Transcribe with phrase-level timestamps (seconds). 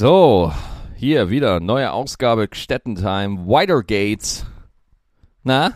[0.00, 0.52] So,
[0.94, 4.46] hier wieder neue Ausgabe Gstettentime, Wider Gates.
[5.42, 5.72] Na,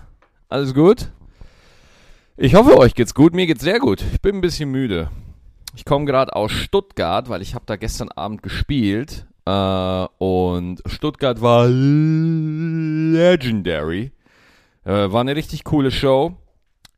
[0.48, 1.08] alles gut?
[2.36, 3.34] Ich hoffe, euch geht's gut.
[3.34, 4.00] Mir geht's sehr gut.
[4.12, 5.10] Ich bin ein bisschen müde.
[5.74, 9.26] Ich komme gerade aus Stuttgart, weil ich habe da gestern Abend gespielt.
[9.44, 12.52] Äh, und Stuttgart war legendary.
[14.84, 16.36] Äh, war eine richtig coole Show.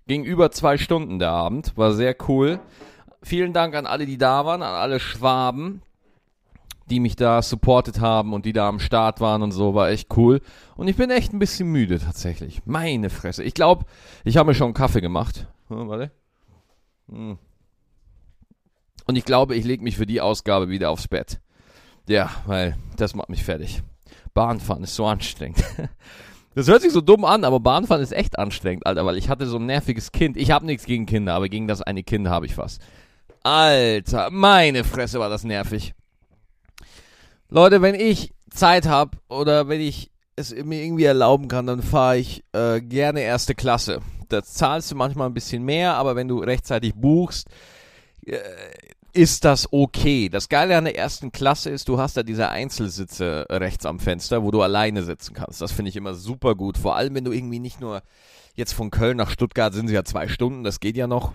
[0.06, 1.74] Ging über zwei Stunden der Abend.
[1.74, 2.60] War sehr cool.
[3.22, 5.80] Vielen Dank an alle, die da waren, an alle Schwaben
[6.90, 10.16] die mich da supportet haben und die da am Start waren und so, war echt
[10.16, 10.40] cool.
[10.76, 12.62] Und ich bin echt ein bisschen müde tatsächlich.
[12.66, 13.42] Meine Fresse.
[13.42, 13.84] Ich glaube,
[14.24, 15.46] ich habe mir schon einen Kaffee gemacht.
[15.68, 16.10] Hm, warte.
[17.08, 17.38] Hm.
[19.06, 21.40] Und ich glaube, ich lege mich für die Ausgabe wieder aufs Bett.
[22.08, 23.82] Ja, weil das macht mich fertig.
[24.34, 25.62] Bahnfahren ist so anstrengend.
[26.56, 29.46] Das hört sich so dumm an, aber Bahnfahren ist echt anstrengend, Alter, weil ich hatte
[29.46, 30.36] so ein nerviges Kind.
[30.36, 32.78] Ich habe nichts gegen Kinder, aber gegen das eine Kind habe ich was.
[33.42, 35.94] Alter, meine Fresse war das nervig.
[37.54, 42.18] Leute, wenn ich Zeit habe oder wenn ich es mir irgendwie erlauben kann, dann fahre
[42.18, 44.00] ich äh, gerne erste Klasse.
[44.28, 47.46] Da zahlst du manchmal ein bisschen mehr, aber wenn du rechtzeitig buchst,
[48.26, 48.40] äh,
[49.12, 50.28] ist das okay.
[50.28, 54.42] Das Geile an der ersten Klasse ist, du hast da diese Einzelsitze rechts am Fenster,
[54.42, 55.60] wo du alleine sitzen kannst.
[55.60, 56.76] Das finde ich immer super gut.
[56.76, 58.02] Vor allem, wenn du irgendwie nicht nur
[58.56, 61.34] jetzt von Köln nach Stuttgart sind sie ja zwei Stunden, das geht ja noch.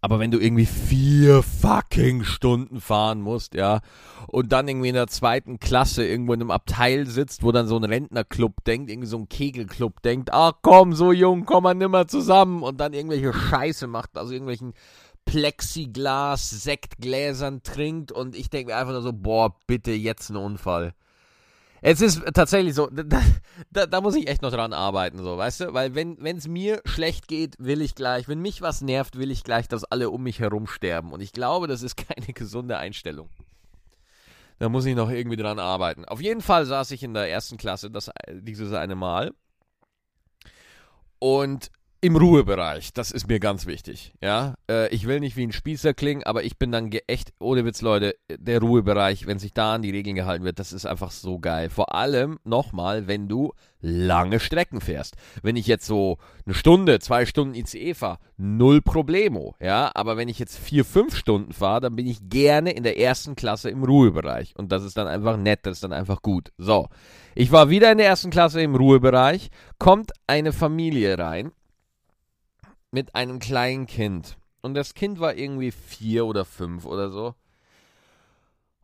[0.00, 3.80] Aber wenn du irgendwie vier fucking Stunden fahren musst, ja,
[4.26, 7.76] und dann irgendwie in der zweiten Klasse irgendwo in einem Abteil sitzt, wo dann so
[7.76, 12.06] ein Rentnerclub denkt, irgendwie so ein Kegelclub denkt, ach komm, so jung, komm mal nimmer
[12.06, 14.74] zusammen und dann irgendwelche Scheiße macht, also irgendwelchen
[15.24, 20.94] Plexiglas, Sektgläsern trinkt und ich denke mir einfach nur so, boah, bitte jetzt ein Unfall.
[21.80, 23.22] Es ist tatsächlich so, da,
[23.70, 25.74] da, da, muss ich echt noch dran arbeiten, so, weißt du?
[25.74, 29.44] Weil wenn es mir schlecht geht, will ich gleich, wenn mich was nervt, will ich
[29.44, 31.12] gleich, dass alle um mich herum sterben.
[31.12, 33.28] Und ich glaube, das ist keine gesunde Einstellung.
[34.58, 36.04] Da muss ich noch irgendwie dran arbeiten.
[36.04, 39.32] Auf jeden Fall saß ich in der ersten Klasse das, dieses eine Mal.
[41.20, 41.70] Und
[42.00, 44.12] im Ruhebereich, das ist mir ganz wichtig.
[44.22, 47.64] Ja, äh, ich will nicht wie ein Spießer klingen, aber ich bin dann echt, ohne
[47.64, 51.10] Witz, Leute, der Ruhebereich, wenn sich da an die Regeln gehalten wird, das ist einfach
[51.10, 51.70] so geil.
[51.70, 55.16] Vor allem nochmal, wenn du lange Strecken fährst.
[55.42, 59.56] Wenn ich jetzt so eine Stunde, zwei Stunden ICE fahre, null Problemo.
[59.60, 62.98] Ja, aber wenn ich jetzt vier, fünf Stunden fahre, dann bin ich gerne in der
[62.98, 64.54] ersten Klasse im Ruhebereich.
[64.56, 66.52] Und das ist dann einfach nett, das ist dann einfach gut.
[66.58, 66.88] So,
[67.34, 71.52] ich war wieder in der ersten Klasse im Ruhebereich, kommt eine Familie rein
[72.90, 74.36] mit einem kleinen Kind.
[74.60, 77.34] Und das Kind war irgendwie vier oder fünf oder so.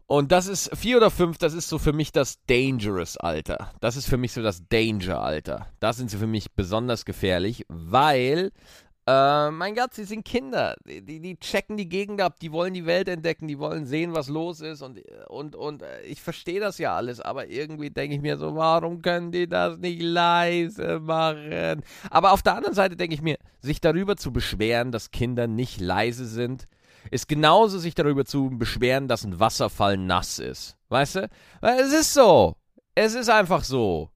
[0.06, 3.72] Und das ist, vier oder fünf, das ist so für mich das Dangerous-Alter.
[3.80, 5.66] Das ist für mich so das Danger-Alter.
[5.80, 8.52] Da sind sie für mich besonders gefährlich, weil
[9.06, 10.76] äh, mein Gott, sie sind Kinder.
[10.86, 14.28] Die, die checken die Gegend ab, die wollen die Welt entdecken, die wollen sehen, was
[14.28, 14.80] los ist.
[14.80, 18.54] Und, und, und äh, ich verstehe das ja alles, aber irgendwie denke ich mir so,
[18.56, 21.82] warum können die das nicht leise machen?
[22.10, 25.80] Aber auf der anderen Seite denke ich mir, sich darüber zu beschweren, dass Kinder nicht
[25.80, 26.66] leise sind,
[27.10, 30.78] ist genauso sich darüber zu beschweren, dass ein Wasserfall nass ist.
[30.88, 31.28] Weißt du?
[31.60, 32.56] Weil es ist so.
[32.94, 34.10] Es ist einfach so.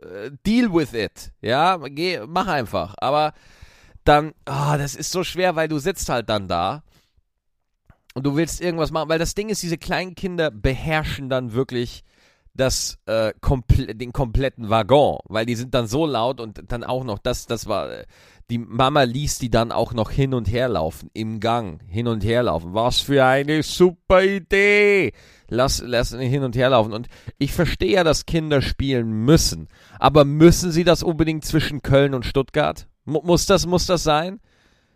[0.00, 1.32] Äh, deal with it.
[1.40, 2.94] Ja, Geh, mach einfach.
[2.98, 3.34] Aber
[4.04, 6.82] dann, oh, das ist so schwer, weil du sitzt halt dann da
[8.14, 12.04] und du willst irgendwas machen, weil das Ding ist, diese kleinen Kinder beherrschen dann wirklich
[12.54, 17.04] das, äh, komple den kompletten Waggon, weil die sind dann so laut und dann auch
[17.04, 17.88] noch das, das war,
[18.50, 22.22] die Mama ließ die dann auch noch hin und her laufen, im Gang, hin und
[22.22, 22.74] her laufen.
[22.74, 25.12] Was für eine super Idee!
[25.48, 26.92] Lass, lass hin und her laufen.
[26.92, 27.08] Und
[27.38, 32.26] ich verstehe ja, dass Kinder spielen müssen, aber müssen sie das unbedingt zwischen Köln und
[32.26, 32.86] Stuttgart?
[33.04, 34.40] Muss das, muss das sein?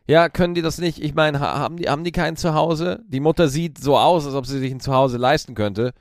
[0.08, 1.02] Ja, können die das nicht?
[1.02, 3.02] Ich meine, haben die, haben die kein Zuhause?
[3.08, 5.92] Die Mutter sieht so aus, als ob sie sich ein Zuhause leisten könnte.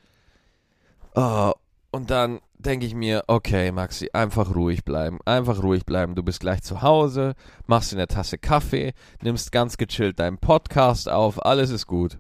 [1.16, 1.54] Oh,
[1.92, 5.20] und dann denke ich mir, okay, Maxi, einfach ruhig bleiben.
[5.26, 6.14] Einfach ruhig bleiben.
[6.14, 7.34] Du bist gleich zu Hause,
[7.66, 12.20] machst dir eine Tasse Kaffee, nimmst ganz gechillt deinen Podcast auf, alles ist gut.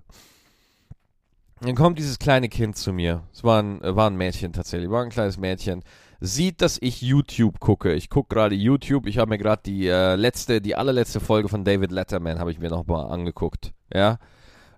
[1.61, 3.23] Dann kommt dieses kleine Kind zu mir.
[3.33, 5.83] Es war ein, war ein Mädchen tatsächlich, war ein kleines Mädchen
[6.25, 7.93] sieht, dass ich YouTube gucke.
[7.93, 9.07] Ich gucke gerade YouTube.
[9.07, 12.59] Ich habe mir gerade die äh, letzte, die allerletzte Folge von David Letterman habe ich
[12.59, 13.73] mir nochmal angeguckt.
[13.93, 14.19] Ja.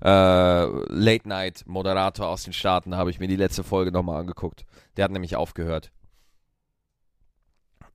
[0.01, 4.65] Äh, Late Night Moderator aus den Staaten habe ich mir die letzte Folge nochmal angeguckt.
[4.95, 5.91] Der hat nämlich aufgehört.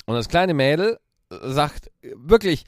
[0.06, 0.98] Und das kleine Mädel
[1.30, 2.64] sagt wirklich,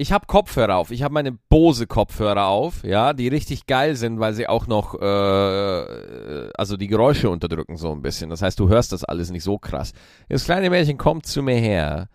[0.00, 0.90] ich habe Kopfhörer auf.
[0.92, 4.94] Ich habe meine Bose Kopfhörer auf, ja, die richtig geil sind, weil sie auch noch,
[4.98, 8.30] äh, also die Geräusche unterdrücken so ein bisschen.
[8.30, 9.92] Das heißt, du hörst das alles nicht so krass.
[10.30, 12.08] Das kleine Mädchen kommt zu mir her,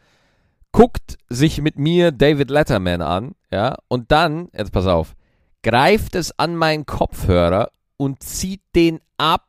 [0.72, 5.14] guckt sich mit mir David Letterman an, ja, und dann, jetzt pass auf,
[5.62, 9.46] greift es an meinen Kopfhörer und zieht den ab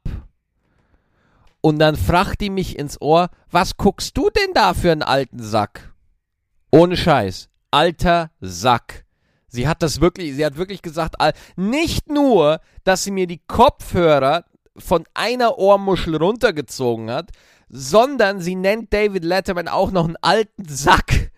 [1.62, 5.42] Und dann fragt die mich ins Ohr, was guckst du denn da für einen alten
[5.42, 5.94] Sack?
[6.70, 7.48] Ohne Scheiß.
[7.70, 9.04] Alter Sack.
[9.48, 11.16] Sie hat das wirklich, sie hat wirklich gesagt,
[11.56, 14.44] nicht nur, dass sie mir die Kopfhörer
[14.76, 17.30] von einer Ohrmuschel runtergezogen hat,
[17.68, 21.30] sondern sie nennt David Letterman auch noch einen alten Sack.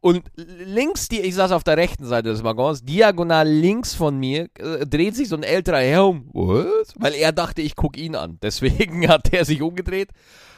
[0.00, 4.48] Und links, die, ich saß auf der rechten Seite des Waggons, diagonal links von mir,
[4.58, 6.28] äh, dreht sich so ein älterer Herr um.
[6.32, 6.94] Was?
[6.96, 8.38] Weil er dachte, ich gucke ihn an.
[8.42, 10.08] Deswegen hat er sich umgedreht.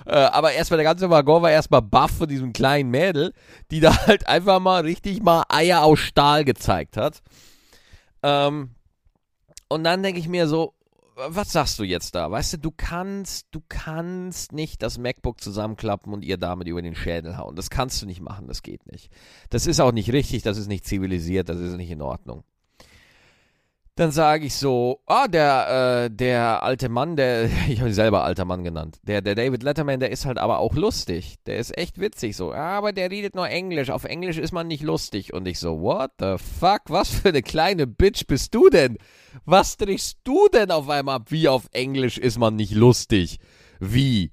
[0.06, 3.32] Äh, aber erstmal der ganze Waggon war erstmal baff von diesem kleinen Mädel,
[3.70, 7.22] die da halt einfach mal richtig mal Eier aus Stahl gezeigt hat.
[8.22, 8.70] Ähm,
[9.68, 10.74] und dann denke ich mir so,
[11.16, 12.30] was sagst du jetzt da?
[12.30, 16.96] Weißt du, du kannst, du kannst nicht das MacBook zusammenklappen und ihr damit über den
[16.96, 17.54] Schädel hauen.
[17.54, 19.12] Das kannst du nicht machen, das geht nicht.
[19.50, 22.42] Das ist auch nicht richtig, das ist nicht zivilisiert, das ist nicht in Ordnung.
[23.96, 28.24] Dann sage ich so, ah, der, äh, der alte Mann, der, ich habe ihn selber
[28.24, 31.36] alter Mann genannt, der, der David Letterman, der ist halt aber auch lustig.
[31.46, 32.52] Der ist echt witzig so.
[32.52, 33.90] Ah, aber der redet nur Englisch.
[33.90, 35.32] Auf Englisch ist man nicht lustig.
[35.32, 36.82] Und ich so, what the fuck?
[36.88, 38.98] Was für eine kleine Bitch bist du denn?
[39.44, 41.30] Was trichst du denn auf einmal ab?
[41.30, 43.38] Wie auf Englisch ist man nicht lustig?
[43.78, 44.32] Wie?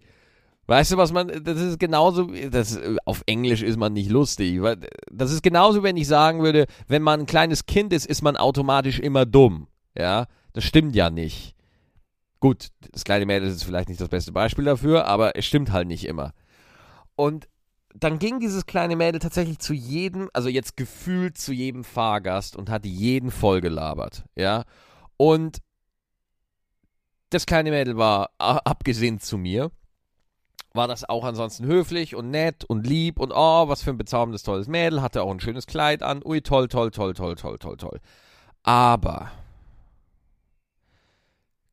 [0.72, 4.62] Weißt du, was man, das ist genauso, das, auf Englisch ist man nicht lustig.
[5.12, 8.38] Das ist genauso, wenn ich sagen würde, wenn man ein kleines Kind ist, ist man
[8.38, 9.68] automatisch immer dumm.
[9.98, 11.56] Ja, das stimmt ja nicht.
[12.40, 15.90] Gut, das kleine Mädel ist vielleicht nicht das beste Beispiel dafür, aber es stimmt halt
[15.90, 16.32] nicht immer.
[17.18, 17.50] Und
[17.94, 22.70] dann ging dieses kleine Mädel tatsächlich zu jedem, also jetzt gefühlt zu jedem Fahrgast und
[22.70, 24.64] hat jeden vollgelabert, ja.
[25.18, 25.58] Und
[27.30, 29.70] das kleine Mädel war, abgesehen zu mir,
[30.74, 34.44] war das auch ansonsten höflich und nett und lieb und oh, was für ein bezauberndes,
[34.44, 36.22] tolles Mädel, hatte auch ein schönes Kleid an.
[36.24, 38.00] Ui, toll, toll, toll, toll, toll, toll, toll.
[38.64, 39.32] Aber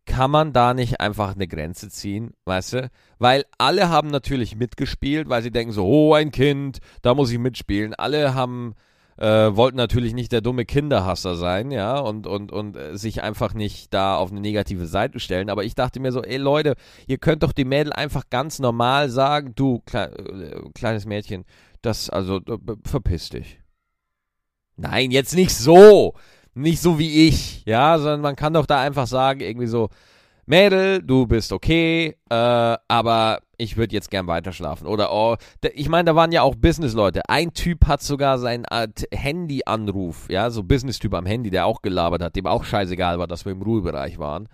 [0.08, 2.90] kann man da nicht einfach eine Grenze ziehen, weißt du?
[3.18, 7.38] Weil alle haben natürlich mitgespielt, weil sie denken so, oh, ein Kind, da muss ich
[7.38, 7.94] mitspielen.
[7.94, 8.74] Alle haben
[9.19, 13.53] äh, wollten natürlich nicht der dumme Kinderhasser sein, ja, und, und, und äh, sich einfach
[13.53, 15.50] nicht da auf eine negative Seite stellen.
[15.50, 16.75] Aber ich dachte mir so, ey Leute,
[17.06, 21.44] ihr könnt doch die Mädel einfach ganz normal sagen, du, kle äh, kleines Mädchen,
[21.82, 22.41] das, also,
[22.85, 23.61] verpiss dich.
[24.76, 26.15] Nein, jetzt nicht so.
[26.55, 29.91] Nicht so wie ich, ja, sondern man kann doch da einfach sagen, irgendwie so,
[30.48, 34.86] Mädel, du bist okay, äh, aber ich würde jetzt gern weiterschlafen.
[34.86, 35.36] Oder, oh,
[35.74, 37.22] ich meine, da waren ja auch Business-Leute.
[37.28, 38.64] Ein Typ hat sogar seinen
[39.12, 43.44] Handy-Anruf, ja, so Business-Typ am Handy, der auch gelabert hat, dem auch scheißegal war, dass
[43.44, 44.48] wir im Ruhebereich waren.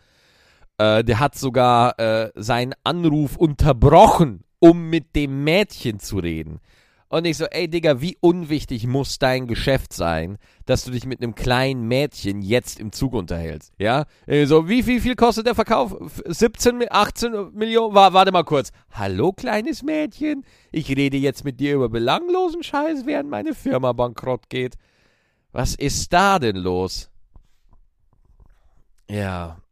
[0.79, 6.61] Äh, der hat sogar äh, seinen Anruf unterbrochen, um mit dem Mädchen zu reden.
[7.15, 11.23] Und ich so, ey Digga, wie unwichtig muss dein Geschäft sein, dass du dich mit
[11.23, 13.73] einem kleinen Mädchen jetzt im Zug unterhältst?
[13.79, 14.07] Ja?
[14.47, 15.97] So, wie viel, viel kostet der Verkauf?
[16.27, 17.95] 17, 18 Millionen?
[17.95, 18.73] Warte mal kurz.
[18.91, 20.45] Hallo, kleines Mädchen?
[20.73, 24.75] Ich rede jetzt mit dir über belanglosen Scheiß, während meine Firma bankrott geht.
[25.53, 27.13] Was ist da denn los?
[29.09, 29.63] Ja.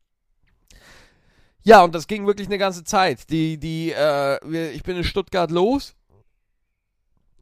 [1.64, 3.30] Ja, und das ging wirklich eine ganze Zeit.
[3.30, 5.96] Die, die, äh, ich bin in Stuttgart los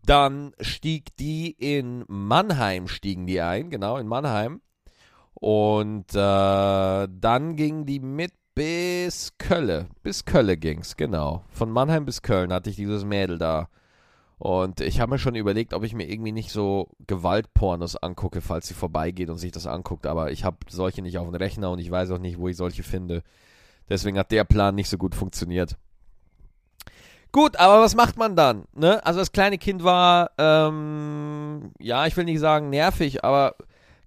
[0.05, 4.61] dann stieg die in Mannheim, stiegen die ein, genau, in Mannheim.
[5.35, 9.89] Und äh, dann ging die mit bis Kölle.
[10.03, 11.45] Bis Kölle ging's, genau.
[11.51, 13.69] Von Mannheim bis Köln hatte ich dieses Mädel da.
[14.39, 18.67] Und ich habe mir schon überlegt, ob ich mir irgendwie nicht so Gewaltpornos angucke, falls
[18.69, 20.07] sie vorbeigeht und sich das anguckt.
[20.07, 22.57] Aber ich habe solche nicht auf dem Rechner und ich weiß auch nicht, wo ich
[22.57, 23.23] solche finde.
[23.91, 25.77] Deswegen hat der Plan nicht so gut funktioniert.
[27.33, 28.65] Gut, aber was macht man dann?
[28.75, 29.05] Ne?
[29.07, 33.55] Also das kleine Kind war, ähm, ja, ich will nicht sagen nervig, aber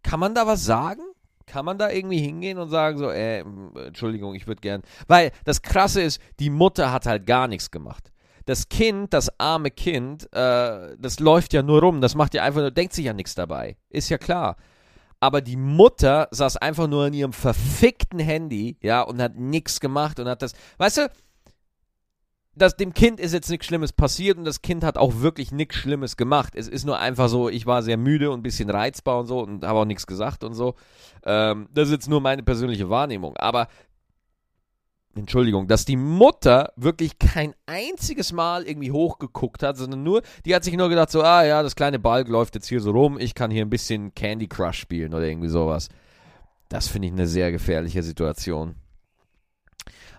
[0.04, 1.02] kann man da was sagen?
[1.46, 3.40] Kann man da irgendwie hingehen und sagen so, äh,
[3.86, 4.82] Entschuldigung, ich würde gern.
[5.08, 8.12] Weil das Krasse ist, die Mutter hat halt gar nichts gemacht.
[8.46, 12.60] Das Kind, das arme Kind, äh, das läuft ja nur rum, das macht ja einfach
[12.60, 13.78] nur, denkt sich ja nichts dabei.
[13.90, 14.58] Ist ja klar.
[15.22, 20.20] Aber die Mutter saß einfach nur an ihrem verfickten Handy, ja, und hat nichts gemacht
[20.20, 21.12] und hat das, weißt du,
[22.56, 25.76] das, dem Kind ist jetzt nichts Schlimmes passiert und das Kind hat auch wirklich nichts
[25.76, 26.54] Schlimmes gemacht.
[26.56, 29.40] Es ist nur einfach so, ich war sehr müde und ein bisschen reizbar und so
[29.40, 30.76] und habe auch nichts gesagt und so.
[31.26, 33.36] Ähm, das ist jetzt nur meine persönliche Wahrnehmung.
[33.38, 33.68] Aber,
[35.16, 40.64] Entschuldigung, dass die Mutter wirklich kein einziges Mal irgendwie hochgeguckt hat, sondern nur, die hat
[40.64, 43.34] sich nur gedacht, so, ah ja, das kleine Balk läuft jetzt hier so rum, ich
[43.34, 45.90] kann hier ein bisschen Candy Crush spielen oder irgendwie sowas.
[46.70, 48.76] Das finde ich eine sehr gefährliche Situation.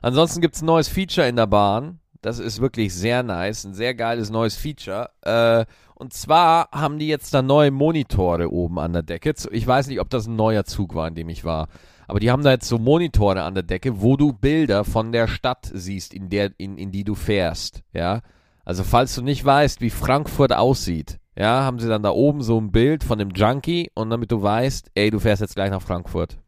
[0.03, 3.75] Ansonsten gibt es ein neues Feature in der Bahn das ist wirklich sehr nice, ein
[3.75, 5.11] sehr geiles neues Feature.
[5.23, 9.35] Äh, und zwar haben die jetzt da neue Monitore oben an der Decke.
[9.51, 11.69] Ich weiß nicht, ob das ein neuer Zug war, in dem ich war.
[12.09, 15.29] Aber die haben da jetzt so Monitore an der Decke, wo du Bilder von der
[15.29, 17.83] Stadt siehst, in der, in, in die du fährst.
[17.93, 18.23] Ja.
[18.65, 22.59] Also falls du nicht weißt, wie Frankfurt aussieht, ja, haben sie dann da oben so
[22.59, 25.83] ein Bild von dem Junkie und damit du weißt, ey, du fährst jetzt gleich nach
[25.83, 26.39] Frankfurt.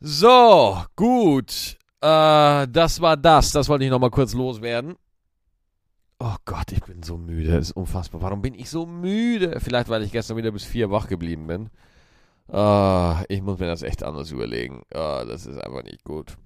[0.00, 1.79] So, gut.
[2.00, 3.52] Äh, das war das.
[3.52, 4.96] Das wollte ich nochmal kurz loswerden.
[6.18, 7.52] Oh Gott, ich bin so müde.
[7.52, 8.20] Das ist unfassbar.
[8.22, 9.58] Warum bin ich so müde?
[9.60, 11.70] Vielleicht, weil ich gestern wieder bis vier wach geblieben bin.
[12.52, 14.82] Uh, ich muss mir das echt anders überlegen.
[14.92, 16.36] Uh, das ist einfach nicht gut.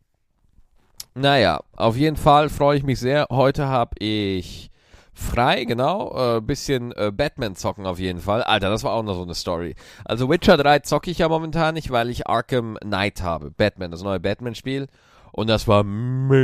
[1.14, 3.26] Naja, auf jeden Fall freue ich mich sehr.
[3.30, 4.70] Heute habe ich
[5.14, 6.36] frei, genau.
[6.36, 8.42] Äh, bisschen äh, Batman zocken auf jeden Fall.
[8.42, 9.76] Alter, das war auch noch so eine Story.
[10.04, 13.50] Also Witcher 3 zocke ich ja momentan nicht, weil ich Arkham Knight habe.
[13.50, 14.88] Batman, das neue Batman-Spiel.
[15.36, 16.38] Und das war mega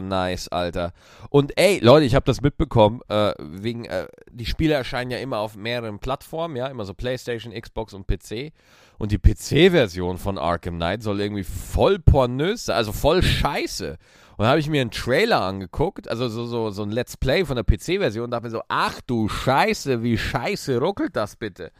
[0.00, 0.94] nice, Alter.
[1.28, 5.36] Und ey, Leute, ich habe das mitbekommen, äh, wegen, äh, die Spiele erscheinen ja immer
[5.40, 8.54] auf mehreren Plattformen, ja, immer so PlayStation, Xbox und PC.
[8.96, 13.98] Und die PC-Version von Arkham Knight soll irgendwie voll pornös also voll scheiße.
[14.38, 17.44] Und da habe ich mir einen Trailer angeguckt, also so, so, so ein Let's Play
[17.44, 21.70] von der PC-Version und dachte mir so, ach du Scheiße, wie scheiße ruckelt das bitte.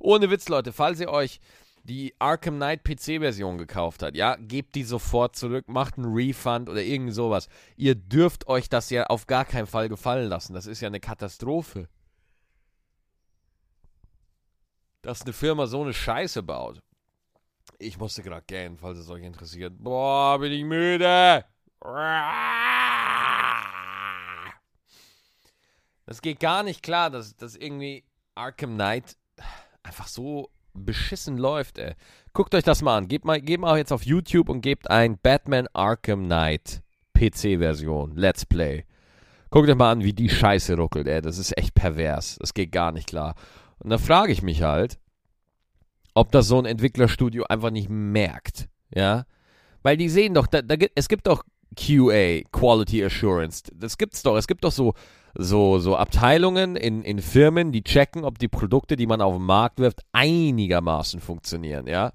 [0.00, 1.40] Ohne Witz, Leute, falls ihr euch
[1.88, 6.82] die Arkham Knight PC-Version gekauft hat, ja, gebt die sofort zurück, macht einen Refund oder
[6.82, 7.48] irgend sowas.
[7.76, 10.52] Ihr dürft euch das ja auf gar keinen Fall gefallen lassen.
[10.52, 11.88] Das ist ja eine Katastrophe.
[15.02, 16.82] Dass eine Firma so eine Scheiße baut.
[17.78, 19.74] Ich musste gerade gähnen, falls es euch interessiert.
[19.78, 21.44] Boah, bin ich müde.
[26.04, 28.04] Das geht gar nicht klar, dass, dass irgendwie
[28.34, 29.16] Arkham Knight
[29.82, 31.94] einfach so beschissen läuft, ey.
[32.32, 33.08] Guckt euch das mal an.
[33.08, 36.82] Gebt mal, gebt mal jetzt auf YouTube und gebt ein Batman Arkham Knight
[37.14, 38.14] PC-Version.
[38.16, 38.84] Let's Play.
[39.50, 41.22] Guckt euch mal an, wie die Scheiße ruckelt, ey.
[41.22, 42.36] Das ist echt pervers.
[42.40, 43.34] Das geht gar nicht klar.
[43.78, 44.98] Und da frage ich mich halt,
[46.14, 48.68] ob das so ein Entwicklerstudio einfach nicht merkt.
[48.94, 49.24] Ja?
[49.82, 51.44] Weil die sehen doch, da, da, es gibt doch
[51.76, 53.62] QA, Quality Assurance.
[53.74, 54.36] Das gibt's doch.
[54.36, 54.94] Es gibt doch so
[55.34, 59.44] so, so Abteilungen in, in Firmen, die checken, ob die Produkte, die man auf den
[59.44, 62.12] Markt wirft, einigermaßen funktionieren, ja.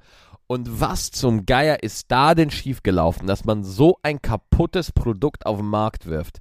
[0.48, 5.58] Und was zum Geier ist da denn schiefgelaufen, dass man so ein kaputtes Produkt auf
[5.58, 6.40] den Markt wirft?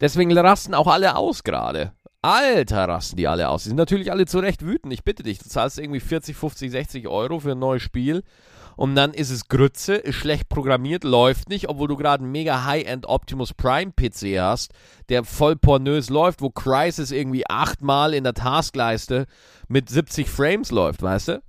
[0.00, 1.92] Deswegen rasten auch alle aus gerade.
[2.20, 3.64] Alter, rasten die alle aus.
[3.64, 4.92] Die sind natürlich alle zu Recht wütend.
[4.92, 8.22] Ich bitte dich, du zahlst irgendwie 40, 50, 60 Euro für ein neues Spiel
[8.76, 12.64] und dann ist es Grütze, ist schlecht programmiert, läuft nicht, obwohl du gerade einen mega
[12.64, 14.72] High-End Optimus Prime PC hast,
[15.08, 19.26] der voll pornös läuft, wo Crysis irgendwie achtmal in der Taskleiste
[19.68, 21.42] mit 70 Frames läuft, weißt du?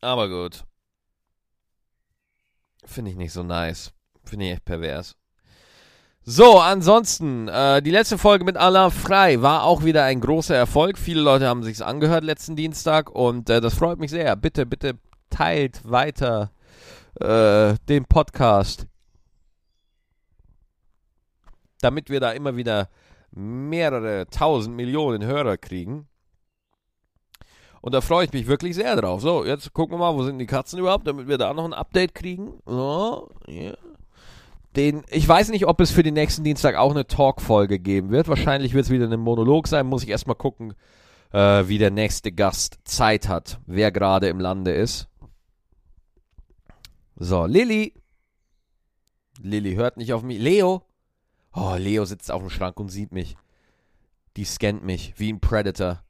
[0.00, 0.64] Aber gut.
[2.84, 3.92] Finde ich nicht so nice.
[4.24, 5.16] Finde ich echt pervers.
[6.28, 10.98] So, ansonsten, äh, die letzte Folge mit Alain Frei war auch wieder ein großer Erfolg.
[10.98, 14.34] Viele Leute haben sich's angehört letzten Dienstag und äh, das freut mich sehr.
[14.34, 14.98] Bitte, bitte
[15.36, 16.50] teilt weiter
[17.20, 18.86] äh, den Podcast,
[21.80, 22.88] damit wir da immer wieder
[23.32, 26.08] mehrere tausend Millionen Hörer kriegen.
[27.82, 29.20] Und da freue ich mich wirklich sehr drauf.
[29.20, 31.74] So, jetzt gucken wir mal, wo sind die Katzen überhaupt, damit wir da noch ein
[31.74, 32.54] Update kriegen.
[32.64, 33.76] So, yeah.
[34.74, 38.28] Den, ich weiß nicht, ob es für den nächsten Dienstag auch eine Talk-Folge geben wird.
[38.28, 39.86] Wahrscheinlich wird es wieder ein Monolog sein.
[39.86, 40.74] Muss ich erstmal gucken,
[41.32, 45.08] äh, wie der nächste Gast Zeit hat, wer gerade im Lande ist.
[47.16, 47.94] So, Lilly.
[49.40, 50.38] Lilly hört nicht auf mich.
[50.38, 50.82] Leo.
[51.52, 53.36] Oh, Leo sitzt auf dem Schrank und sieht mich.
[54.36, 56.02] Die scannt mich wie ein Predator.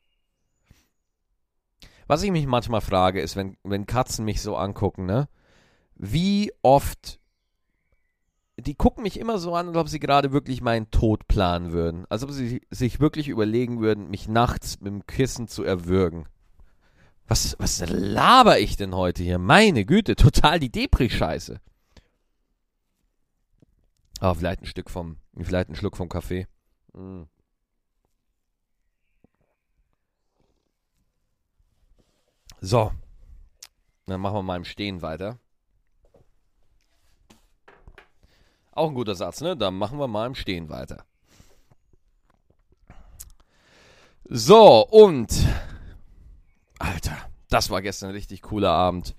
[2.08, 5.28] Was ich mich manchmal frage, ist, wenn, wenn Katzen mich so angucken, ne?
[5.94, 7.20] Wie oft.
[8.58, 12.06] Die gucken mich immer so an, als ob sie gerade wirklich meinen Tod planen würden.
[12.08, 16.26] Als ob sie sich wirklich überlegen würden, mich nachts mit dem Kissen zu erwürgen.
[17.28, 19.38] Was, was laber ich denn heute hier?
[19.38, 21.60] Meine Güte, total die Depri-Scheiße.
[24.18, 26.46] Aber oh, vielleicht ein Stück vom, vielleicht ein Schluck vom Kaffee.
[26.94, 27.24] Mm.
[32.60, 32.92] So.
[34.06, 35.38] Dann machen wir mal im Stehen weiter.
[38.72, 39.56] Auch ein guter Satz, ne?
[39.56, 41.04] Dann machen wir mal im Stehen weiter.
[44.24, 45.32] So, und
[46.78, 47.16] Alter,
[47.48, 49.14] das war gestern ein richtig cooler Abend.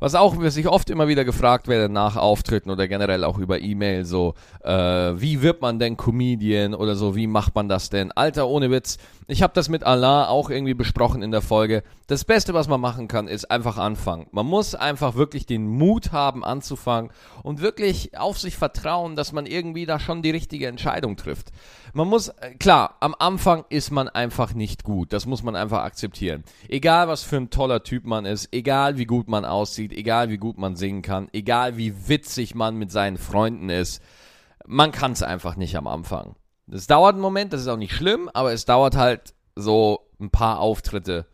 [0.00, 3.60] Was auch, was ich oft immer wieder gefragt werde nach Auftritten oder generell auch über
[3.60, 8.10] E-Mail, so, äh, wie wird man denn Comedian oder so, wie macht man das denn?
[8.12, 11.84] Alter, ohne Witz, ich habe das mit Allah auch irgendwie besprochen in der Folge.
[12.08, 14.26] Das Beste, was man machen kann, ist einfach anfangen.
[14.32, 17.12] Man muss einfach wirklich den Mut haben, anzufangen
[17.44, 21.52] und wirklich auf sich vertrauen, dass man irgendwie da schon die richtige Entscheidung trifft.
[21.92, 25.12] Man muss, äh, klar, am Anfang ist man einfach nicht gut.
[25.12, 26.44] Das muss man einfach akzeptieren.
[26.68, 30.38] Egal, was für ein toller Typ man ist, egal wie gut man aussieht, egal wie
[30.38, 34.02] gut man singen kann, egal wie witzig man mit seinen Freunden ist,
[34.66, 36.36] man kann es einfach nicht am Anfang.
[36.70, 40.30] Es dauert einen Moment, das ist auch nicht schlimm, aber es dauert halt so ein
[40.30, 41.26] paar Auftritte,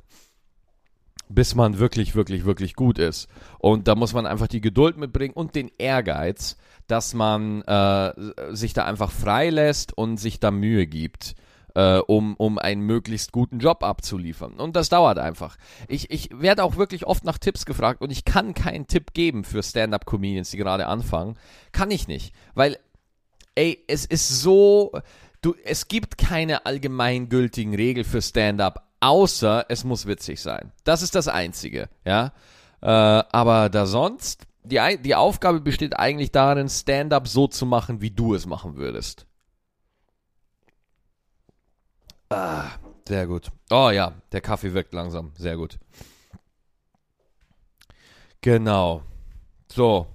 [1.29, 3.29] bis man wirklich, wirklich, wirklich gut ist.
[3.59, 8.13] Und da muss man einfach die Geduld mitbringen und den Ehrgeiz, dass man äh,
[8.55, 11.35] sich da einfach freilässt und sich da Mühe gibt.
[11.77, 14.55] Äh, um, um einen möglichst guten Job abzuliefern.
[14.55, 15.59] Und das dauert einfach.
[15.89, 19.45] Ich, ich werde auch wirklich oft nach Tipps gefragt und ich kann keinen Tipp geben
[19.45, 21.37] für Stand-up-Comedians, die gerade anfangen.
[21.73, 22.35] Kann ich nicht.
[22.55, 22.79] Weil,
[23.57, 24.91] ey, es ist so.
[25.43, 30.73] Du, es gibt keine allgemeingültigen Regeln für Stand-up, außer es muss witzig sein.
[30.85, 32.33] Das ist das Einzige, ja.
[32.81, 38.13] Äh, aber da sonst, die, die Aufgabe besteht eigentlich darin, Stand-up so zu machen, wie
[38.13, 39.27] du es machen würdest.
[42.29, 42.71] Ah,
[43.07, 43.51] sehr gut.
[43.71, 45.33] Oh ja, der Kaffee wirkt langsam.
[45.37, 45.79] Sehr gut.
[48.41, 49.03] Genau.
[49.71, 50.07] So.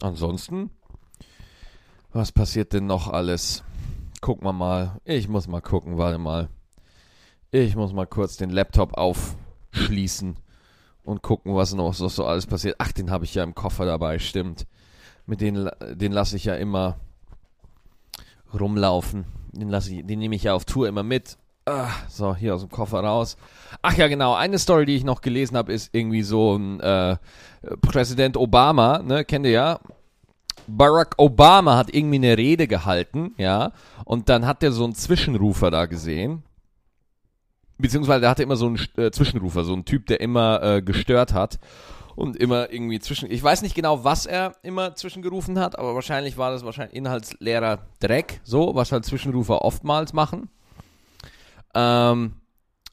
[0.00, 0.70] Ansonsten,
[2.12, 3.64] was passiert denn noch alles?
[4.20, 5.00] Gucken wir mal.
[5.04, 6.48] Ich muss mal gucken, warte mal.
[7.50, 10.36] Ich muss mal kurz den Laptop aufschließen
[11.04, 12.76] und gucken, was noch so, so alles passiert.
[12.78, 14.66] Ach, den habe ich ja im Koffer dabei, stimmt.
[15.24, 16.98] Mit den, den lasse ich ja immer
[18.60, 19.24] rumlaufen.
[19.52, 19.70] Den,
[20.06, 21.38] den nehme ich ja auf Tour immer mit.
[21.64, 23.36] Ah, so, hier aus dem Koffer raus.
[23.82, 24.34] Ach ja, genau.
[24.34, 27.16] Eine Story, die ich noch gelesen habe, ist irgendwie so ein äh,
[27.80, 29.80] Präsident Obama, ne, kennt ihr ja.
[30.68, 33.72] Barack Obama hat irgendwie eine Rede gehalten, ja,
[34.04, 36.42] und dann hat er so einen Zwischenrufer da gesehen
[37.78, 41.32] beziehungsweise der hatte immer so einen äh, Zwischenrufer, so einen Typ, der immer äh, gestört
[41.32, 41.58] hat
[42.16, 43.30] und immer irgendwie zwischen.
[43.30, 47.86] Ich weiß nicht genau, was er immer zwischengerufen hat, aber wahrscheinlich war das wahrscheinlich inhaltsleerer
[48.00, 50.48] Dreck, so, was halt Zwischenrufer oftmals machen.
[51.74, 52.36] Ähm,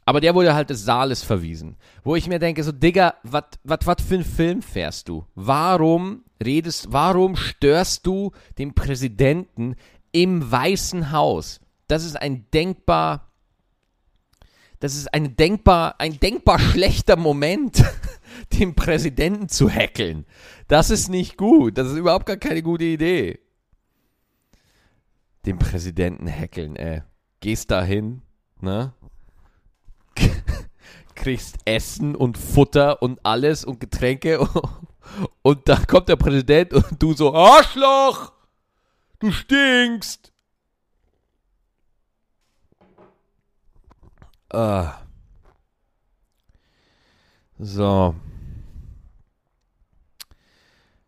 [0.06, 1.78] aber der wurde halt des Saales verwiesen.
[2.04, 5.26] Wo ich mir denke, so, Digga, was für ein Film fährst du?
[5.34, 9.76] Warum redest, warum störst du den Präsidenten
[10.12, 11.62] im Weißen Haus?
[11.88, 13.34] Das ist ein denkbar
[14.84, 17.86] das ist ein denkbar, ein denkbar schlechter Moment,
[18.60, 20.26] den Präsidenten zu hackeln.
[20.68, 21.78] Das ist nicht gut.
[21.78, 23.40] Das ist überhaupt gar keine gute Idee.
[25.46, 27.02] Den Präsidenten hackeln, ey.
[27.42, 28.22] Gehst dahin,
[28.62, 28.94] ne?
[31.16, 34.48] Kriegst Essen und Futter und alles und Getränke
[35.42, 38.32] und dann kommt der Präsident und du so, Arschloch!
[39.20, 40.32] Du stinkst!
[44.54, 44.90] Uh.
[47.60, 48.16] So.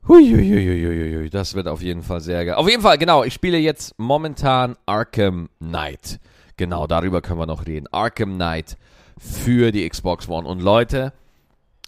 [0.08, 2.56] Huiuiuiuiui, das wird auf jeden Fall sehr geil.
[2.56, 6.20] Auf jeden Fall, genau, ich spiele jetzt momentan Arkham Knight.
[6.58, 7.88] Genau, darüber können wir noch reden.
[7.92, 8.78] Arkham Knight
[9.18, 10.48] für die Xbox One.
[10.48, 11.12] Und Leute,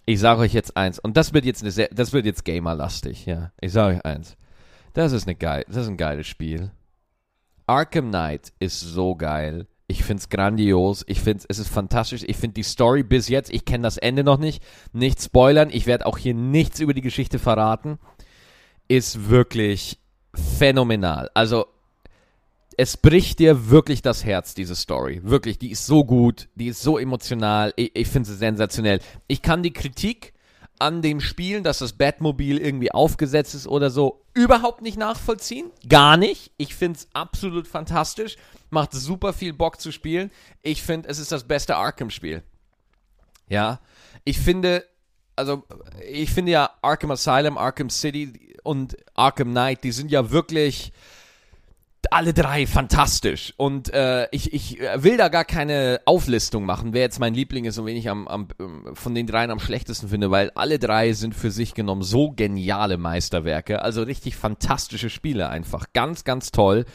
[0.08, 3.28] ich sage euch jetzt eins, und das wird jetzt eine sehr, das wird jetzt gamerlastig,
[3.28, 3.52] ja.
[3.62, 4.36] Ich sage euch eins.
[4.94, 6.72] Das ist eine geil, das ist ein geiles Spiel.
[7.68, 9.68] Arkham Knight ist so geil.
[9.90, 11.06] Ich finde es grandios.
[11.08, 12.24] Ich finde es ist fantastisch.
[12.28, 14.62] Ich finde die Story bis jetzt, ich kenne das Ende noch nicht.
[14.92, 15.70] Nicht spoilern.
[15.72, 17.98] Ich werde auch hier nichts über die Geschichte verraten.
[18.90, 20.00] Ist wirklich
[20.34, 21.30] phänomenal.
[21.34, 21.68] Also,
[22.76, 25.22] es bricht dir wirklich das Herz, diese Story.
[25.24, 26.50] Wirklich, die ist so gut.
[26.56, 27.74] Die ist so emotional.
[27.78, 29.00] Ich, ich finde sie sensationell.
[29.28, 30.34] Ich kann die Kritik
[30.80, 35.72] an dem Spielen, dass das Batmobil irgendwie aufgesetzt ist oder so, überhaupt nicht nachvollziehen.
[35.88, 36.52] Gar nicht.
[36.58, 38.38] Ich finde es absolut fantastisch.
[38.70, 40.32] Macht super viel Bock zu spielen.
[40.62, 42.44] Ich finde, es ist das beste Arkham-Spiel.
[43.50, 43.80] Ja.
[44.24, 44.86] Ich finde,
[45.36, 45.64] also,
[46.08, 50.92] ich finde ja Arkham Asylum, Arkham City und Arkham Knight, die sind ja wirklich
[52.12, 53.54] alle drei fantastisch.
[53.58, 57.78] Und äh, ich, ich will da gar keine Auflistung machen, wer jetzt mein Liebling ist
[57.78, 58.48] und wen ich am, am,
[58.94, 62.98] von den dreien am schlechtesten finde, weil alle drei sind für sich genommen so geniale
[62.98, 63.82] Meisterwerke.
[63.82, 65.86] Also richtig fantastische Spiele einfach.
[65.94, 66.86] Ganz, ganz toll.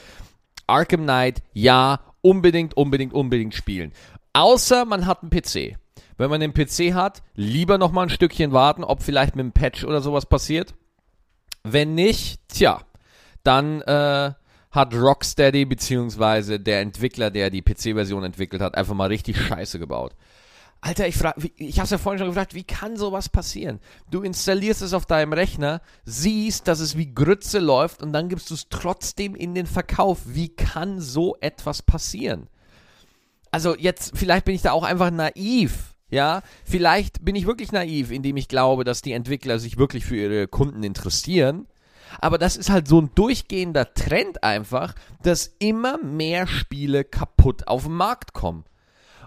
[0.66, 3.92] Arkham Knight, ja, unbedingt, unbedingt, unbedingt spielen.
[4.32, 5.76] Außer man hat einen PC.
[6.16, 9.52] Wenn man einen PC hat, lieber noch mal ein Stückchen warten, ob vielleicht mit einem
[9.52, 10.74] Patch oder sowas passiert.
[11.64, 12.80] Wenn nicht, tja,
[13.42, 14.32] dann äh,
[14.72, 20.16] hat Rocksteady beziehungsweise der Entwickler, der die PC-Version entwickelt hat, einfach mal richtig Scheiße gebaut.
[20.80, 23.78] Alter, ich frage, ich habe es ja vorhin schon gefragt, wie kann sowas passieren?
[24.10, 28.50] Du installierst es auf deinem Rechner, siehst, dass es wie Grütze läuft und dann gibst
[28.50, 30.22] du es trotzdem in den Verkauf.
[30.24, 32.48] Wie kann so etwas passieren?
[33.52, 35.94] Also jetzt, vielleicht bin ich da auch einfach naiv.
[36.10, 40.16] Ja, vielleicht bin ich wirklich naiv, indem ich glaube, dass die Entwickler sich wirklich für
[40.16, 41.68] ihre Kunden interessieren.
[42.20, 47.84] Aber das ist halt so ein durchgehender Trend einfach, dass immer mehr Spiele kaputt auf
[47.84, 48.64] den Markt kommen.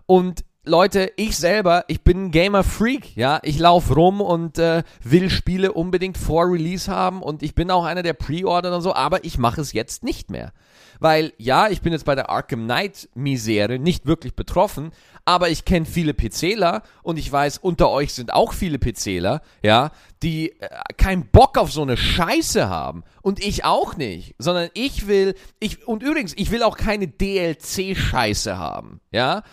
[0.06, 3.40] Und Leute, ich selber, ich bin ein Gamer-Freak, ja.
[3.44, 7.86] Ich laufe rum und äh, will Spiele unbedingt vor Release haben und ich bin auch
[7.86, 10.54] einer der Pre-Order und so, aber ich mache es jetzt nicht mehr.
[11.00, 14.92] Weil, ja, ich bin jetzt bei der Arkham Knight-Misere nicht wirklich betroffen,
[15.26, 19.92] aber ich kenne viele PCler und ich weiß, unter euch sind auch viele PCler, ja,
[20.22, 23.04] die äh, keinen Bock auf so eine Scheiße haben.
[23.22, 28.58] Und ich auch nicht, sondern ich will, ich, und übrigens, ich will auch keine DLC-Scheiße
[28.58, 29.44] haben, ja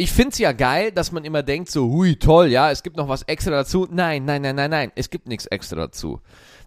[0.00, 2.96] ich finde es ja geil, dass man immer denkt, so, hui, toll, ja, es gibt
[2.96, 3.88] noch was extra dazu.
[3.90, 6.20] Nein, nein, nein, nein, nein, es gibt nichts extra dazu.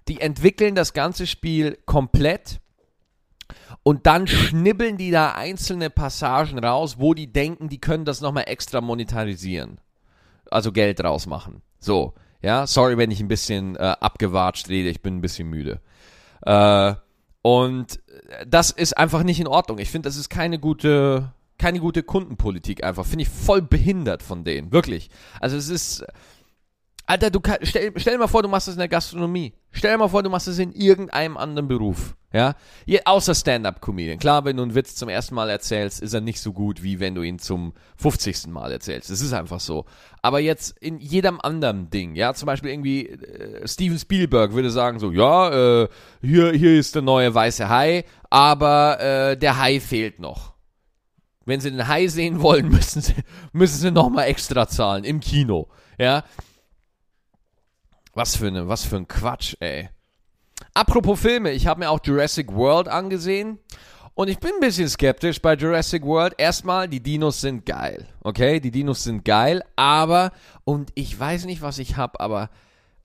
[0.09, 2.59] Die entwickeln das ganze Spiel komplett
[3.83, 8.45] und dann schnibbeln die da einzelne Passagen raus, wo die denken, die können das nochmal
[8.47, 9.79] extra monetarisieren.
[10.49, 11.61] Also Geld rausmachen.
[11.79, 15.81] So, ja, sorry, wenn ich ein bisschen äh, abgewatscht rede, ich bin ein bisschen müde.
[16.41, 16.93] Äh,
[17.41, 17.99] und
[18.45, 19.79] das ist einfach nicht in Ordnung.
[19.79, 23.05] Ich finde, das ist keine gute keine gute Kundenpolitik einfach.
[23.05, 24.71] Finde ich voll behindert von denen.
[24.71, 25.09] Wirklich.
[25.39, 26.03] Also es ist.
[27.05, 29.53] Alter, du kann, stell, stell dir mal vor, du machst das in der Gastronomie.
[29.71, 32.15] Stell dir mal vor, du machst das in irgendeinem anderen Beruf.
[32.33, 32.55] Ja?
[33.05, 34.19] Außer Stand-up-Comedian.
[34.19, 36.99] Klar, wenn du einen Witz zum ersten Mal erzählst, ist er nicht so gut, wie
[36.99, 38.47] wenn du ihn zum 50.
[38.47, 39.09] Mal erzählst.
[39.09, 39.85] Das ist einfach so.
[40.21, 44.99] Aber jetzt in jedem anderen Ding, ja, zum Beispiel irgendwie äh, Steven Spielberg würde sagen
[44.99, 45.87] so, ja, äh,
[46.21, 50.53] hier, hier ist der neue weiße Hai, aber äh, der Hai fehlt noch.
[51.45, 53.15] Wenn sie den Hai sehen wollen, müssen sie,
[53.51, 55.67] müssen sie nochmal extra zahlen im Kino.
[55.97, 56.23] Ja.
[58.13, 59.89] Was für, eine, was für ein Quatsch, ey.
[60.73, 63.59] Apropos Filme, ich habe mir auch Jurassic World angesehen.
[64.13, 66.35] Und ich bin ein bisschen skeptisch bei Jurassic World.
[66.37, 68.07] Erstmal, die Dinos sind geil.
[68.21, 70.31] Okay, die Dinos sind geil, aber,
[70.63, 72.49] und ich weiß nicht, was ich habe, aber,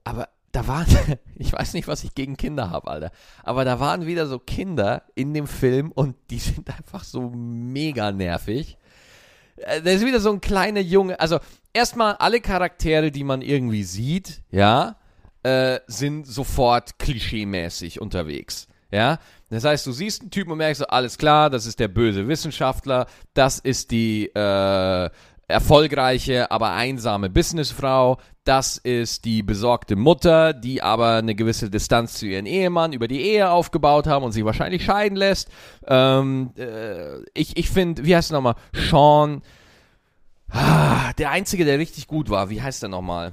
[0.04, 0.86] aber da waren,
[1.36, 3.10] ich weiß nicht, was ich gegen Kinder habe, Alter,
[3.42, 8.12] aber da waren wieder so Kinder in dem Film und die sind einfach so mega
[8.12, 8.78] nervig.
[9.56, 11.38] Äh, da ist wieder so ein kleiner Junge, also
[11.72, 14.96] erstmal alle Charaktere, die man irgendwie sieht, ja,
[15.46, 18.66] äh, sind sofort klischeemäßig unterwegs.
[18.90, 21.88] Ja, das heißt, du siehst einen Typen und merkst so, alles klar, das ist der
[21.88, 25.10] böse Wissenschaftler, das ist die äh,
[25.48, 28.18] erfolgreiche, aber einsame Businessfrau.
[28.42, 33.20] Das ist die besorgte Mutter, die aber eine gewisse Distanz zu ihrem Ehemann über die
[33.20, 35.48] Ehe aufgebaut haben und sich wahrscheinlich scheiden lässt.
[35.86, 38.54] Ähm, äh, ich ich finde, wie heißt er nochmal?
[38.72, 39.42] Sean.
[40.48, 42.50] Ah, der Einzige, der richtig gut war.
[42.50, 43.32] Wie heißt er nochmal?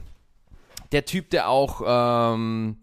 [0.93, 2.77] Der Typ, der auch, ähm,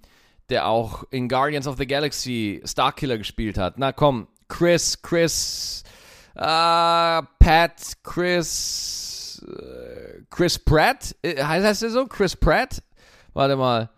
[0.50, 3.78] der auch in Guardians of the Galaxy Starkiller gespielt hat.
[3.78, 5.84] Na komm, Chris, Chris,
[6.34, 12.06] äh, Pat, Chris, äh, Chris Pratt, äh, heißt er so?
[12.06, 12.82] Chris Pratt?
[13.32, 13.88] Warte mal.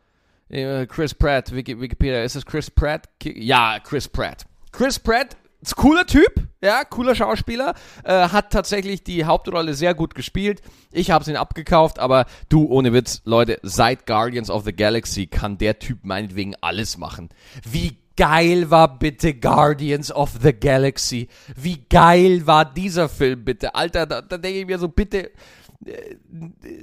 [0.51, 3.09] Äh, Chris Pratt, Wikipedia, ist das Chris Pratt?
[3.25, 4.45] Ja, Chris Pratt.
[4.71, 5.37] Chris Pratt
[5.77, 10.61] cooler Typ, ja, cooler Schauspieler, äh, hat tatsächlich die Hauptrolle sehr gut gespielt.
[10.91, 15.59] Ich habe ihn abgekauft, aber du, ohne Witz, Leute, seit Guardians of the Galaxy kann
[15.59, 17.31] der Typ meinetwegen alles machen.
[17.69, 21.29] Wie geil war bitte Guardians of the Galaxy?
[21.57, 23.75] Wie geil war dieser Film bitte?
[23.75, 25.31] Alter, da, da denke ich mir so, bitte,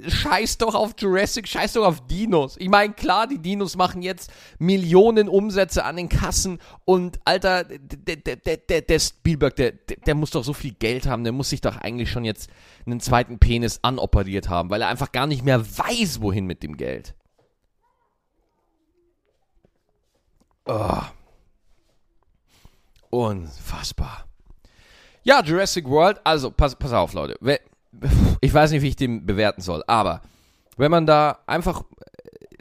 [0.08, 2.56] scheiß doch auf Jurassic, scheiß doch auf Dinos.
[2.58, 8.16] Ich meine, klar, die Dinos machen jetzt Millionen Umsätze an den Kassen und Alter, der,
[8.16, 11.60] der, der, der Spielberg, der, der muss doch so viel Geld haben, der muss sich
[11.60, 12.50] doch eigentlich schon jetzt
[12.86, 16.76] einen zweiten Penis anoperiert haben, weil er einfach gar nicht mehr weiß, wohin mit dem
[16.76, 17.14] Geld.
[20.66, 21.02] Oh.
[23.10, 24.26] Unfassbar.
[25.22, 27.38] Ja, Jurassic World, also pass, pass auf, Leute.
[28.40, 30.22] Ich weiß nicht, wie ich den bewerten soll, aber
[30.76, 31.84] wenn man da einfach.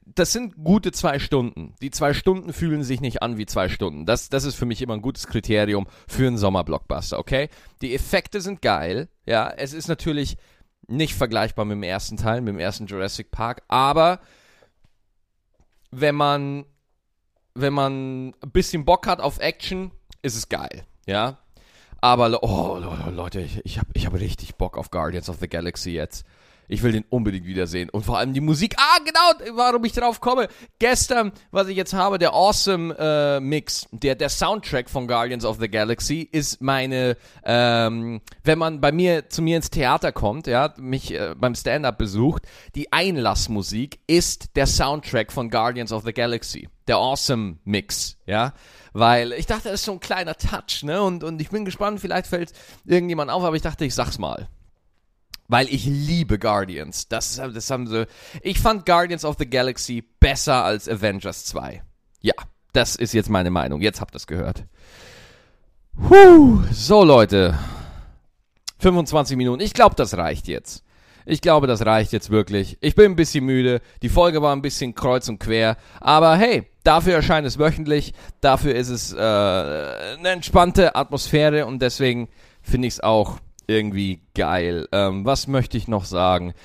[0.05, 1.75] Das sind gute zwei Stunden.
[1.81, 4.05] Die zwei Stunden fühlen sich nicht an wie zwei Stunden.
[4.05, 7.47] Das, das ist für mich immer ein gutes Kriterium für einen Sommerblockbuster, okay?
[7.81, 9.49] Die Effekte sind geil, ja.
[9.49, 10.35] Es ist natürlich
[10.87, 14.19] nicht vergleichbar mit dem ersten Teil, mit dem ersten Jurassic Park, aber
[15.91, 16.65] wenn man,
[17.53, 21.37] wenn man ein bisschen Bock hat auf Action, ist es geil, ja.
[22.01, 22.79] Aber, oh,
[23.11, 26.25] Leute, ich, ich habe ich hab richtig Bock auf Guardians of the Galaxy jetzt.
[26.71, 27.89] Ich will den unbedingt wiedersehen.
[27.89, 28.75] Und vor allem die Musik.
[28.77, 30.47] Ah, genau, warum ich drauf komme.
[30.77, 35.57] Gestern, was ich jetzt habe, der Awesome äh, Mix, der, der Soundtrack von Guardians of
[35.59, 40.71] the Galaxy ist meine, ähm, wenn man bei mir zu mir ins Theater kommt, ja,
[40.77, 42.43] mich äh, beim Stand-up besucht,
[42.75, 46.69] die Einlassmusik ist der Soundtrack von Guardians of the Galaxy.
[46.89, 48.53] Der Awesome Mix, ja.
[48.91, 51.01] Weil ich dachte, das ist so ein kleiner Touch, ne?
[51.01, 52.51] Und, und ich bin gespannt, vielleicht fällt
[52.83, 54.49] irgendjemand auf, aber ich dachte, ich sag's mal
[55.49, 57.07] weil ich liebe Guardians.
[57.09, 58.07] Das, das haben sie.
[58.43, 61.81] Ich fand Guardians of the Galaxy besser als Avengers 2.
[62.21, 62.35] Ja,
[62.71, 63.81] das ist jetzt meine Meinung.
[63.81, 64.63] Jetzt habt ihr es gehört.
[66.07, 67.57] Puh, so Leute.
[68.77, 69.61] 25 Minuten.
[69.61, 70.83] Ich glaube, das reicht jetzt.
[71.29, 72.77] Ich glaube, das reicht jetzt wirklich.
[72.81, 73.81] Ich bin ein bisschen müde.
[74.01, 75.77] Die Folge war ein bisschen kreuz und quer.
[76.01, 78.13] Aber hey, dafür erscheint es wöchentlich.
[78.41, 82.29] Dafür ist es äh, eine entspannte Atmosphäre und deswegen
[82.63, 83.37] finde ich es auch
[83.67, 84.87] irgendwie geil.
[84.91, 86.55] Ähm, was möchte ich noch sagen?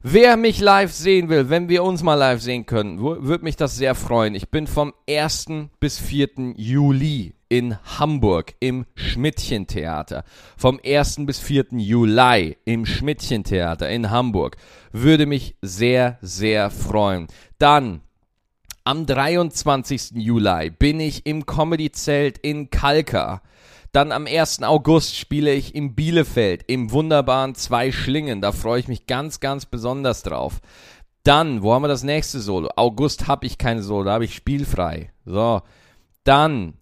[0.00, 3.76] Wer mich live sehen will, wenn wir uns mal live sehen können, würde mich das
[3.76, 4.34] sehr freuen.
[4.34, 5.46] Ich bin vom 1.
[5.80, 6.54] bis 4.
[6.56, 10.24] Juli in Hamburg im Schmidtchen-Theater.
[10.56, 11.18] Vom 1.
[11.24, 11.66] bis 4.
[11.76, 14.56] Juli im Schmidtchen-Theater in Hamburg.
[14.90, 17.28] Würde mich sehr, sehr freuen.
[17.58, 18.00] Dann
[18.82, 20.14] am 23.
[20.16, 23.40] Juli bin ich im Comedy-Zelt in Kalka.
[23.92, 24.64] Dann am 1.
[24.64, 28.40] August spiele ich in Bielefeld im wunderbaren Zwei Schlingen.
[28.40, 30.60] Da freue ich mich ganz, ganz besonders drauf.
[31.22, 32.68] Dann, wo haben wir das nächste Solo?
[32.74, 35.12] August habe ich kein Solo, da habe ich spielfrei.
[35.24, 35.62] So.
[36.24, 36.74] Dann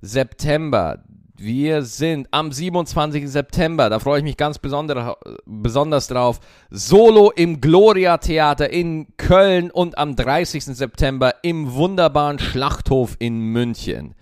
[0.00, 1.02] September.
[1.40, 3.30] Wir sind am 27.
[3.30, 6.40] September, da freue ich mich ganz besonders drauf.
[6.68, 10.64] Solo im Gloria Theater in Köln und am 30.
[10.64, 14.16] September im wunderbaren Schlachthof in München.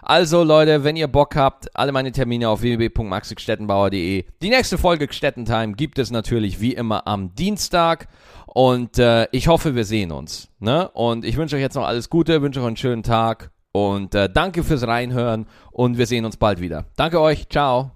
[0.00, 4.24] Also Leute, wenn ihr Bock habt, alle meine Termine auf www.maxigstedtenbauer.de.
[4.42, 8.08] Die nächste Folge Gstettentime gibt es natürlich wie immer am Dienstag.
[8.46, 10.48] Und äh, ich hoffe, wir sehen uns.
[10.60, 10.88] Ne?
[10.90, 13.50] Und ich wünsche euch jetzt noch alles Gute, wünsche euch einen schönen Tag.
[13.76, 16.84] Und äh, danke fürs Reinhören und wir sehen uns bald wieder.
[16.94, 17.90] Danke euch, ciao.